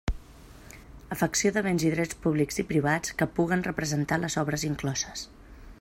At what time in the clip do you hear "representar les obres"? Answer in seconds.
3.69-4.65